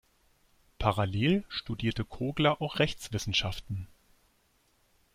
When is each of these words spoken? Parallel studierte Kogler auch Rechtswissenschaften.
Parallel 0.79 1.43
studierte 1.47 2.03
Kogler 2.05 2.59
auch 2.59 2.79
Rechtswissenschaften. 2.79 3.85